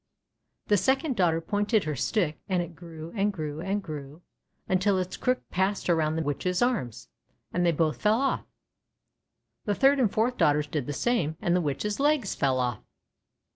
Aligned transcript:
The 0.65 0.77
second 0.77 1.15
daughter 1.15 1.39
pointed 1.39 1.83
her 1.83 1.95
stick, 1.95 2.39
and 2.49 2.63
it 2.63 2.75
grew, 2.75 3.13
and 3.15 3.31
grew, 3.31 3.59
and 3.61 3.83
grew, 3.83 4.23
until 4.67 4.97
its 4.97 5.15
crook 5.15 5.47
passed 5.51 5.91
around 5.91 6.15
the 6.15 6.23
Witch's 6.23 6.59
arms, 6.63 7.09
and 7.53 7.63
they 7.63 7.71
both 7.71 8.01
fell 8.01 8.19
off. 8.19 8.47
The 9.65 9.75
third 9.75 9.99
and 9.99 10.11
fourth 10.11 10.37
daughters 10.37 10.65
did 10.65 10.87
the 10.87 10.91
same, 10.93 11.37
and 11.39 11.55
the 11.55 11.61
Witch's 11.61 11.99
legs 11.99 12.33
fell 12.33 12.57
off. 12.59 12.79